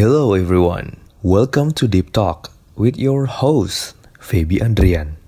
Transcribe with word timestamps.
Hello 0.00 0.32
everyone, 0.32 0.96
welcome 1.20 1.76
to 1.76 1.84
Deep 1.84 2.08
Talk 2.08 2.48
with 2.72 2.96
your 2.96 3.28
host, 3.28 4.00
Feby 4.16 4.56
Andrian. 4.64 5.20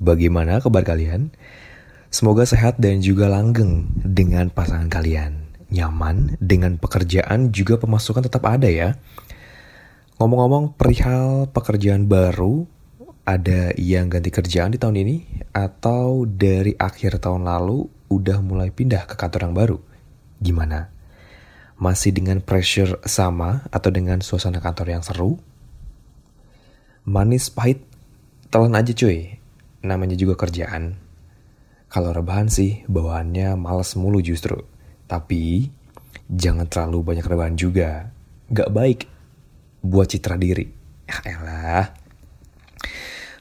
Bagaimana 0.00 0.56
kabar 0.64 0.88
kalian? 0.88 1.36
Semoga 2.08 2.48
sehat 2.48 2.80
dan 2.80 3.04
juga 3.04 3.28
langgeng 3.28 3.84
dengan 4.00 4.48
pasangan 4.48 4.88
kalian. 4.88 5.52
Nyaman 5.68 6.40
dengan 6.40 6.80
pekerjaan 6.80 7.52
juga 7.52 7.76
pemasukan 7.76 8.24
tetap 8.24 8.48
ada 8.48 8.72
ya. 8.72 8.96
Ngomong-ngomong 10.16 10.80
perihal 10.80 11.52
pekerjaan 11.52 12.08
baru, 12.08 12.64
ada 13.28 13.76
yang 13.76 14.08
ganti 14.08 14.32
kerjaan 14.32 14.72
di 14.72 14.80
tahun 14.80 14.96
ini? 14.96 15.44
Atau 15.52 16.24
dari 16.24 16.72
akhir 16.72 17.20
tahun 17.20 17.44
lalu 17.44 17.84
udah 18.08 18.40
mulai 18.40 18.72
pindah 18.72 19.04
ke 19.04 19.12
kantor 19.12 19.52
yang 19.52 19.56
baru? 19.60 19.78
Gimana? 20.40 20.93
Masih 21.74 22.14
dengan 22.14 22.38
pressure 22.38 23.02
sama 23.02 23.66
atau 23.74 23.90
dengan 23.90 24.22
suasana 24.22 24.62
kantor 24.62 24.94
yang 24.94 25.02
seru? 25.02 25.42
Manis 27.04 27.50
pahit, 27.50 27.82
telan 28.48 28.78
aja 28.78 28.94
cuy. 28.94 29.42
Namanya 29.82 30.14
juga 30.14 30.38
kerjaan. 30.38 30.96
Kalau 31.90 32.14
rebahan 32.14 32.46
sih, 32.46 32.86
bawaannya 32.86 33.58
males 33.58 33.94
mulu 33.98 34.22
justru. 34.22 34.62
Tapi, 35.10 35.68
jangan 36.30 36.70
terlalu 36.70 37.14
banyak 37.14 37.26
rebahan 37.26 37.58
juga. 37.58 38.08
Gak 38.50 38.70
baik 38.70 39.00
buat 39.84 40.08
citra 40.08 40.40
diri. 40.40 40.64
Ya 41.04 41.18
elah. 41.26 41.86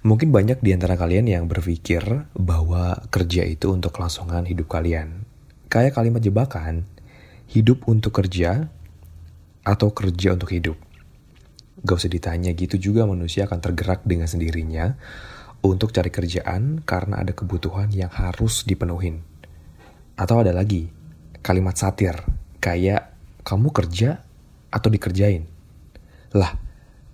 Mungkin 0.04 0.36
banyak 0.36 0.60
di 0.60 0.76
antara 0.76 1.00
kalian 1.00 1.32
yang 1.32 1.48
berpikir 1.48 2.04
bahwa 2.36 3.08
kerja 3.08 3.48
itu 3.48 3.72
untuk 3.72 3.96
kelangsungan 3.96 4.44
hidup 4.44 4.68
kalian. 4.68 5.24
Kayak 5.72 5.96
kalimat 5.96 6.20
jebakan, 6.20 6.84
hidup 7.54 7.86
untuk 7.86 8.18
kerja 8.18 8.66
atau 9.62 9.94
kerja 9.94 10.34
untuk 10.34 10.50
hidup. 10.50 10.74
Gak 11.86 12.02
usah 12.02 12.10
ditanya 12.10 12.50
gitu 12.58 12.82
juga 12.82 13.06
manusia 13.06 13.46
akan 13.46 13.62
tergerak 13.62 14.02
dengan 14.02 14.26
sendirinya 14.26 14.98
untuk 15.62 15.94
cari 15.94 16.10
kerjaan 16.10 16.82
karena 16.82 17.22
ada 17.22 17.38
kebutuhan 17.38 17.94
yang 17.94 18.10
harus 18.10 18.66
dipenuhin. 18.66 19.22
Atau 20.18 20.42
ada 20.42 20.50
lagi, 20.50 20.90
kalimat 21.46 21.78
satir, 21.78 22.18
kayak 22.58 23.14
kamu 23.46 23.70
kerja 23.70 24.26
atau 24.74 24.90
dikerjain. 24.90 25.46
Lah, 26.34 26.58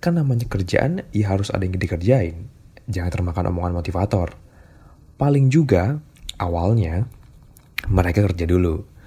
kan 0.00 0.16
namanya 0.16 0.48
kerjaan 0.48 1.04
ya 1.12 1.36
harus 1.36 1.52
ada 1.52 1.68
yang 1.68 1.76
dikerjain. 1.76 2.48
Jangan 2.88 3.12
termakan 3.12 3.52
omongan 3.52 3.76
motivator. 3.76 4.32
Paling 5.20 5.52
juga, 5.52 6.00
awalnya, 6.40 7.04
mereka 7.92 8.24
kerja 8.24 8.48
dulu 8.48 8.99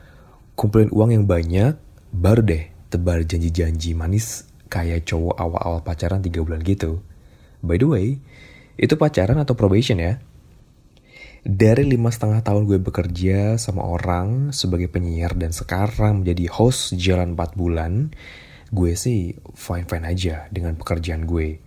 kumpulin 0.53 0.89
uang 0.93 1.11
yang 1.13 1.25
banyak, 1.25 1.73
baru 2.13 2.41
deh 2.45 2.63
tebar 2.93 3.25
janji-janji 3.25 3.97
manis 3.97 4.45
kayak 4.69 5.09
cowok 5.09 5.37
awal-awal 5.37 5.81
pacaran 5.81 6.21
3 6.21 6.29
bulan 6.45 6.61
gitu. 6.61 7.01
By 7.65 7.81
the 7.81 7.87
way, 7.89 8.07
itu 8.77 8.93
pacaran 8.97 9.37
atau 9.41 9.53
probation 9.57 10.01
ya? 10.01 10.21
Dari 11.43 11.83
lima 11.83 12.07
setengah 12.07 12.39
tahun 12.39 12.63
gue 12.69 12.79
bekerja 12.79 13.59
sama 13.59 13.83
orang 13.83 14.55
sebagai 14.55 14.87
penyiar 14.87 15.35
dan 15.35 15.51
sekarang 15.51 16.23
menjadi 16.23 16.47
host 16.47 16.95
jalan 16.95 17.35
4 17.35 17.59
bulan, 17.59 18.15
gue 18.71 18.91
sih 18.95 19.35
fine-fine 19.51 20.07
aja 20.07 20.47
dengan 20.49 20.79
pekerjaan 20.79 21.27
gue. 21.27 21.59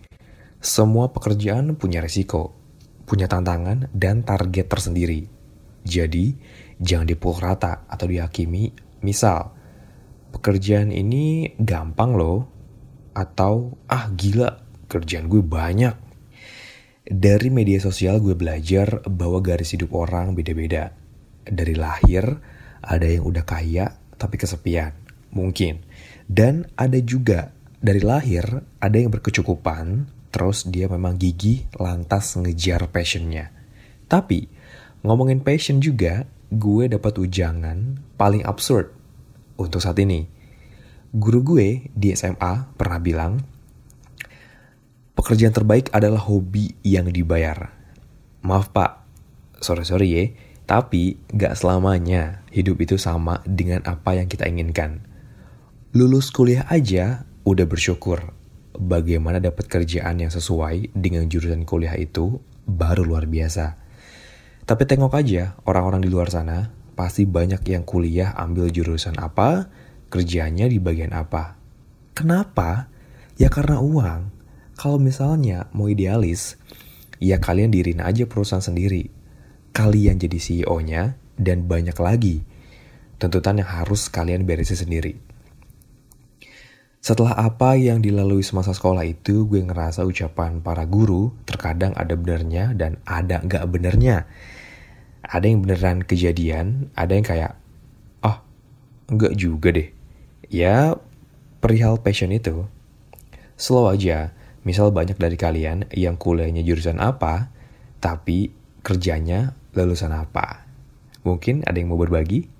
Semua 0.64 1.12
pekerjaan 1.12 1.76
punya 1.76 2.00
resiko, 2.00 2.56
punya 3.04 3.28
tantangan 3.28 3.92
dan 3.92 4.24
target 4.24 4.66
tersendiri. 4.66 5.28
Jadi, 5.86 6.34
jangan 6.80 7.08
dipukul 7.08 7.42
rata 7.42 7.84
atau 7.88 8.06
dihakimi. 8.08 8.72
Misal, 9.04 9.52
pekerjaan 10.32 10.92
ini 10.92 11.56
gampang 11.56 12.16
loh, 12.16 12.38
atau 13.16 13.80
ah 13.88 14.12
gila, 14.12 14.60
kerjaan 14.86 15.32
gue 15.32 15.40
banyak. 15.40 15.96
Dari 17.06 17.48
media 17.54 17.78
sosial 17.78 18.18
gue 18.18 18.34
belajar 18.34 19.00
bahwa 19.06 19.38
garis 19.40 19.72
hidup 19.72 19.94
orang 19.94 20.34
beda-beda. 20.34 20.92
Dari 21.46 21.78
lahir, 21.78 22.26
ada 22.82 23.06
yang 23.06 23.24
udah 23.24 23.46
kaya 23.46 23.94
tapi 24.18 24.36
kesepian, 24.36 24.92
mungkin. 25.30 25.86
Dan 26.26 26.66
ada 26.74 26.98
juga 26.98 27.54
dari 27.78 28.02
lahir, 28.02 28.42
ada 28.82 28.96
yang 28.98 29.14
berkecukupan, 29.14 30.10
terus 30.34 30.66
dia 30.66 30.90
memang 30.90 31.14
gigih 31.14 31.70
lantas 31.78 32.34
ngejar 32.34 32.90
passionnya. 32.90 33.54
Tapi, 34.10 34.50
ngomongin 35.06 35.40
passion 35.46 35.78
juga, 35.78 36.26
gue 36.52 36.84
dapat 36.86 37.18
ujangan 37.18 37.98
paling 38.14 38.46
absurd 38.46 38.94
untuk 39.58 39.82
saat 39.82 39.98
ini. 39.98 40.28
Guru 41.16 41.40
gue 41.42 41.88
di 41.90 42.12
SMA 42.12 42.76
pernah 42.76 43.00
bilang, 43.00 43.40
pekerjaan 45.16 45.54
terbaik 45.54 45.90
adalah 45.90 46.20
hobi 46.22 46.76
yang 46.84 47.08
dibayar. 47.08 47.72
Maaf 48.44 48.70
pak, 48.70 49.02
sorry-sorry 49.58 50.08
ya, 50.12 50.24
tapi 50.68 51.18
gak 51.32 51.56
selamanya 51.56 52.42
hidup 52.52 52.82
itu 52.82 52.98
sama 53.00 53.40
dengan 53.46 53.82
apa 53.88 54.18
yang 54.18 54.28
kita 54.30 54.46
inginkan. 54.46 55.02
Lulus 55.96 56.28
kuliah 56.34 56.68
aja 56.68 57.24
udah 57.46 57.64
bersyukur. 57.64 58.34
Bagaimana 58.76 59.40
dapat 59.40 59.72
kerjaan 59.72 60.20
yang 60.20 60.28
sesuai 60.28 60.92
dengan 60.92 61.24
jurusan 61.32 61.64
kuliah 61.64 61.96
itu 61.96 62.36
baru 62.68 63.06
luar 63.08 63.24
biasa. 63.24 63.85
Tapi 64.66 64.82
tengok 64.82 65.14
aja 65.14 65.54
orang-orang 65.62 66.02
di 66.02 66.10
luar 66.10 66.26
sana, 66.26 66.74
pasti 66.98 67.22
banyak 67.22 67.62
yang 67.70 67.86
kuliah 67.86 68.34
ambil 68.34 68.66
jurusan 68.66 69.14
apa, 69.14 69.70
kerjanya 70.10 70.66
di 70.66 70.82
bagian 70.82 71.14
apa. 71.14 71.54
Kenapa? 72.18 72.90
Ya 73.38 73.46
karena 73.46 73.78
uang. 73.78 74.34
Kalau 74.74 74.98
misalnya 74.98 75.70
mau 75.70 75.86
idealis, 75.86 76.58
ya 77.22 77.38
kalian 77.38 77.70
dirin 77.70 78.02
aja 78.02 78.26
perusahaan 78.26 78.64
sendiri. 78.64 79.06
Kalian 79.70 80.18
jadi 80.18 80.38
CEO-nya 80.40 81.14
dan 81.38 81.70
banyak 81.70 81.94
lagi 82.02 82.42
tuntutan 83.16 83.60
yang 83.60 83.68
harus 83.68 84.08
kalian 84.12 84.44
beresin 84.44 84.76
sendiri. 84.76 85.16
Setelah 87.06 87.38
apa 87.38 87.78
yang 87.78 88.02
dilalui 88.02 88.42
semasa 88.42 88.74
sekolah 88.74 89.06
itu, 89.06 89.46
gue 89.46 89.62
ngerasa 89.62 90.02
ucapan 90.02 90.58
para 90.58 90.82
guru 90.90 91.30
terkadang 91.46 91.94
ada 91.94 92.18
benernya 92.18 92.74
dan 92.74 92.98
ada 93.06 93.46
nggak 93.46 93.62
benernya. 93.70 94.26
Ada 95.22 95.46
yang 95.46 95.62
beneran 95.62 96.02
kejadian, 96.02 96.90
ada 96.98 97.14
yang 97.14 97.22
kayak, 97.22 97.54
oh, 98.26 98.42
nggak 99.06 99.38
juga 99.38 99.70
deh. 99.70 99.94
Ya, 100.50 100.98
perihal 101.62 102.02
passion 102.02 102.34
itu. 102.34 102.66
Slow 103.54 103.86
aja, 103.86 104.34
misal 104.66 104.90
banyak 104.90 105.14
dari 105.14 105.38
kalian 105.38 105.86
yang 105.94 106.18
kuliahnya 106.18 106.66
jurusan 106.66 106.98
apa, 106.98 107.54
tapi 108.02 108.50
kerjanya 108.82 109.54
lulusan 109.78 110.10
apa. 110.10 110.66
Mungkin 111.22 111.62
ada 111.70 111.78
yang 111.78 111.94
mau 111.94 112.02
berbagi? 112.02 112.55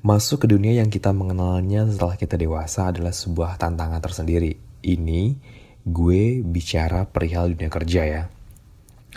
Masuk 0.00 0.48
ke 0.48 0.56
dunia 0.56 0.80
yang 0.80 0.88
kita 0.88 1.12
mengenalnya 1.12 1.84
setelah 1.84 2.16
kita 2.16 2.40
dewasa 2.40 2.88
adalah 2.88 3.12
sebuah 3.12 3.60
tantangan 3.60 4.00
tersendiri. 4.00 4.56
Ini 4.80 5.36
gue 5.84 6.40
bicara 6.40 7.04
perihal 7.04 7.52
dunia 7.52 7.68
kerja 7.68 8.02
ya. 8.08 8.22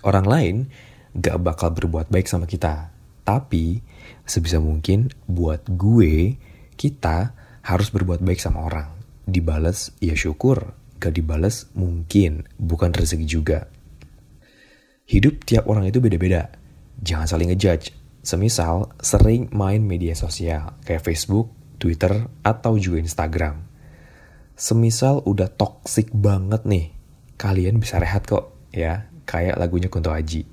Orang 0.03 0.27
lain 0.27 0.67
gak 1.15 1.39
bakal 1.39 1.71
berbuat 1.71 2.11
baik 2.11 2.27
sama 2.27 2.43
kita. 2.51 2.91
Tapi 3.23 3.79
sebisa 4.27 4.59
mungkin 4.59 5.07
buat 5.23 5.63
gue, 5.71 6.35
kita 6.75 7.31
harus 7.63 7.87
berbuat 7.87 8.19
baik 8.19 8.43
sama 8.43 8.67
orang. 8.67 8.91
Dibales 9.23 9.95
ya 10.03 10.19
syukur, 10.19 10.75
gak 10.99 11.15
dibales 11.15 11.71
mungkin 11.79 12.43
bukan 12.59 12.91
rezeki 12.91 13.23
juga. 13.23 13.71
Hidup 15.07 15.47
tiap 15.47 15.63
orang 15.71 15.87
itu 15.87 16.03
beda-beda. 16.03 16.51
Jangan 16.99 17.31
saling 17.31 17.55
ngejudge 17.55 18.02
Semisal 18.23 18.87
sering 19.03 19.51
main 19.51 19.83
media 19.83 20.15
sosial 20.15 20.79
kayak 20.87 21.03
Facebook, 21.03 21.51
Twitter, 21.75 22.31
atau 22.39 22.79
juga 22.79 23.03
Instagram. 23.03 23.67
Semisal 24.55 25.19
udah 25.27 25.51
toxic 25.51 26.07
banget 26.15 26.63
nih, 26.63 26.95
kalian 27.35 27.83
bisa 27.83 27.99
rehat 27.99 28.23
kok 28.23 28.55
ya, 28.71 29.11
kayak 29.27 29.59
lagunya 29.59 29.91
Kunto 29.91 30.15
Aji. 30.15 30.47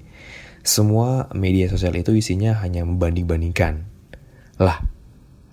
Semua 0.67 1.31
media 1.31 1.71
sosial 1.71 1.95
itu 1.95 2.11
isinya 2.11 2.59
hanya 2.59 2.83
membanding-bandingkan. 2.83 3.87
Lah, 4.59 4.83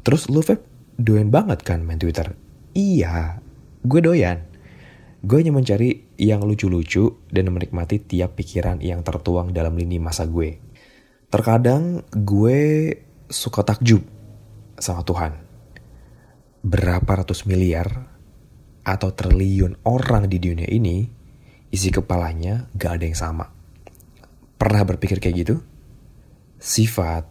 terus 0.02 0.25
lu 0.28 0.42
Feb, 0.42 0.66
doyan 0.98 1.30
banget 1.30 1.62
kan 1.62 1.86
main 1.86 2.02
Twitter? 2.02 2.34
Iya, 2.74 3.38
gue 3.86 4.00
doyan. 4.02 4.42
Gue 5.22 5.46
hanya 5.46 5.54
mencari 5.54 6.18
yang 6.18 6.42
lucu-lucu 6.42 7.30
dan 7.30 7.54
menikmati 7.54 8.02
tiap 8.02 8.34
pikiran 8.34 8.81
yang 8.81 9.06
tertuang 9.06 9.54
dalam 9.54 9.78
lini 9.78 10.02
masa 10.02 10.25
gue. 10.25 10.67
Terkadang 11.28 12.08
gue 12.08 12.88
suka 13.28 13.60
takjub 13.60 14.00
sama 14.80 15.04
Tuhan. 15.04 15.36
Berapa 16.64 17.20
ratus 17.20 17.44
miliar 17.44 18.16
atau 18.88 19.12
triliun 19.12 19.84
orang 19.84 20.32
di 20.32 20.40
dunia 20.40 20.72
ini, 20.72 21.04
isi 21.68 21.92
kepalanya 21.92 22.72
gak 22.80 22.92
ada 22.96 23.04
yang 23.04 23.20
sama. 23.20 23.44
Pernah 24.56 24.88
berpikir 24.88 25.20
kayak 25.20 25.36
gitu? 25.36 25.56
Sifat, 26.64 27.28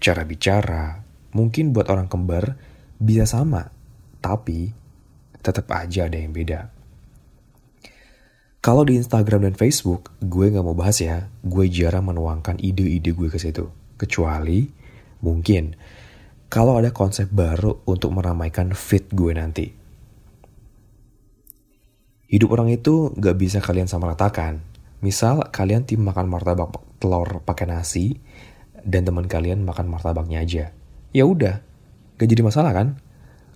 cara 0.00 0.24
bicara, 0.24 1.04
mungkin 1.36 1.76
buat 1.76 1.92
orang 1.92 2.08
kembar 2.08 2.56
bisa 2.96 3.28
sama, 3.28 3.68
tapi 4.16 4.72
tetap 5.44 5.68
aja 5.76 6.08
ada 6.08 6.16
yang 6.16 6.32
beda. 6.32 6.75
Kalau 8.66 8.82
di 8.82 8.98
Instagram 8.98 9.46
dan 9.46 9.54
Facebook, 9.54 10.10
gue 10.18 10.50
gak 10.50 10.66
mau 10.66 10.74
bahas 10.74 10.98
ya, 10.98 11.30
gue 11.46 11.70
jarang 11.70 12.10
menuangkan 12.10 12.58
ide-ide 12.58 13.14
gue 13.14 13.30
ke 13.30 13.38
situ. 13.38 13.70
Kecuali, 13.94 14.66
mungkin, 15.22 15.78
kalau 16.50 16.74
ada 16.74 16.90
konsep 16.90 17.30
baru 17.30 17.86
untuk 17.86 18.10
meramaikan 18.10 18.74
fit 18.74 19.06
gue 19.14 19.30
nanti. 19.38 19.70
Hidup 22.26 22.58
orang 22.58 22.74
itu 22.74 23.14
gak 23.14 23.38
bisa 23.38 23.62
kalian 23.62 23.86
samaratakan. 23.86 24.58
Misal, 24.98 25.46
kalian 25.54 25.86
tim 25.86 26.02
makan 26.02 26.26
martabak 26.26 26.74
telur 26.98 27.46
pakai 27.46 27.70
nasi, 27.70 28.18
dan 28.82 29.06
teman 29.06 29.30
kalian 29.30 29.62
makan 29.62 29.86
martabaknya 29.86 30.42
aja. 30.42 30.74
Ya 31.14 31.22
udah, 31.22 31.62
gak 32.18 32.26
jadi 32.26 32.42
masalah 32.42 32.74
kan? 32.74 32.98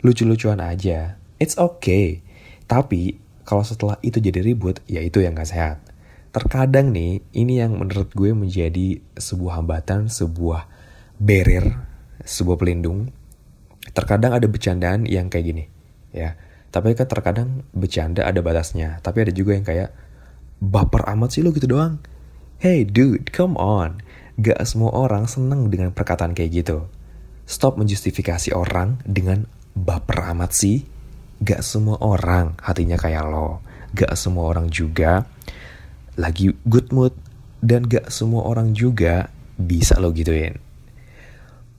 Lucu-lucuan 0.06 0.62
aja, 0.62 1.18
it's 1.42 1.58
okay. 1.58 2.22
Tapi 2.70 3.18
kalau 3.50 3.66
setelah 3.66 3.98
itu 4.06 4.22
jadi 4.22 4.46
ribut, 4.46 4.78
ya 4.86 5.02
itu 5.02 5.18
yang 5.18 5.34
gak 5.34 5.50
sehat. 5.50 5.82
Terkadang 6.30 6.94
nih, 6.94 7.18
ini 7.34 7.58
yang 7.58 7.74
menurut 7.74 8.14
gue 8.14 8.30
menjadi 8.30 9.02
sebuah 9.18 9.58
hambatan, 9.58 10.06
sebuah 10.06 10.70
barrier, 11.18 11.74
sebuah 12.22 12.54
pelindung. 12.54 13.10
Terkadang 13.90 14.38
ada 14.38 14.46
bercandaan 14.46 15.02
yang 15.10 15.26
kayak 15.26 15.50
gini, 15.50 15.64
ya. 16.14 16.38
Tapi 16.70 16.94
kan 16.94 17.10
terkadang 17.10 17.66
bercanda 17.74 18.22
ada 18.22 18.38
batasnya. 18.38 19.02
Tapi 19.02 19.26
ada 19.26 19.34
juga 19.34 19.58
yang 19.58 19.66
kayak, 19.66 19.90
baper 20.62 21.10
amat 21.18 21.34
sih 21.34 21.42
lo 21.42 21.50
gitu 21.50 21.66
doang. 21.66 21.98
Hey 22.62 22.86
dude, 22.86 23.34
come 23.34 23.58
on. 23.58 23.98
Gak 24.38 24.62
semua 24.62 24.94
orang 24.94 25.26
seneng 25.26 25.74
dengan 25.74 25.90
perkataan 25.90 26.38
kayak 26.38 26.62
gitu. 26.62 26.86
Stop 27.50 27.82
menjustifikasi 27.82 28.54
orang 28.54 29.02
dengan 29.02 29.50
baper 29.74 30.30
amat 30.30 30.54
sih 30.54 30.86
gak 31.40 31.64
semua 31.64 31.96
orang 32.04 32.56
hatinya 32.60 33.00
kayak 33.00 33.24
lo. 33.26 33.64
Gak 33.96 34.14
semua 34.14 34.52
orang 34.52 34.68
juga 34.68 35.26
lagi 36.20 36.52
good 36.68 36.92
mood. 36.92 37.16
Dan 37.60 37.84
gak 37.84 38.08
semua 38.08 38.48
orang 38.48 38.72
juga 38.72 39.28
bisa 39.60 40.00
lo 40.00 40.16
gituin. 40.16 40.56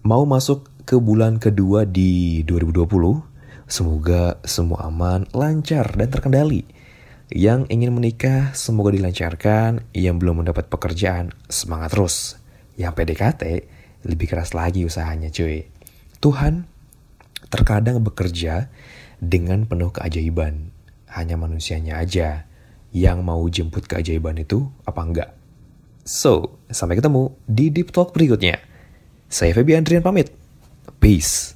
Mau 0.05 0.25
masuk 0.29 0.69
ke 0.85 0.97
bulan 0.97 1.37
kedua 1.37 1.85
di 1.85 2.41
2020, 2.45 3.21
semoga 3.69 4.37
semua 4.45 4.89
aman, 4.89 5.29
lancar, 5.33 5.93
dan 5.93 6.09
terkendali. 6.09 6.65
Yang 7.31 7.69
ingin 7.71 7.95
menikah, 7.95 8.51
semoga 8.51 8.91
dilancarkan. 8.91 9.87
Yang 9.95 10.15
belum 10.19 10.43
mendapat 10.43 10.67
pekerjaan, 10.67 11.31
semangat 11.47 11.95
terus. 11.95 12.37
Yang 12.75 12.93
PDKT, 12.97 13.43
lebih 14.05 14.27
keras 14.27 14.51
lagi 14.51 14.83
usahanya 14.83 15.31
cuy. 15.31 15.69
Tuhan 16.19 16.67
terkadang 17.47 18.03
bekerja 18.03 18.69
dengan 19.21 19.69
penuh 19.69 19.93
keajaiban. 19.93 20.73
Hanya 21.07 21.37
manusianya 21.37 22.01
aja 22.01 22.49
yang 22.91 23.23
mau 23.23 23.45
jemput 23.47 23.87
keajaiban 23.87 24.41
itu 24.41 24.67
apa 24.83 25.01
enggak. 25.05 25.29
So, 26.01 26.57
sampai 26.73 26.97
ketemu 26.97 27.31
di 27.45 27.69
Deep 27.69 27.93
Talk 27.93 28.11
berikutnya. 28.11 28.57
Saya 29.31 29.53
Febi 29.55 29.77
Andrian 29.77 30.03
pamit. 30.03 30.33
Peace. 30.99 31.55